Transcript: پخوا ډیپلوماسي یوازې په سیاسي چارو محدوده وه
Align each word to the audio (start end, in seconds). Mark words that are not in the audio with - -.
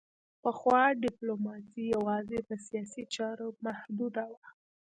پخوا 0.43 0.81
ډیپلوماسي 1.03 1.83
یوازې 1.95 2.39
په 2.47 2.55
سیاسي 2.67 3.03
چارو 3.15 3.47
محدوده 3.65 4.23
وه 4.31 4.43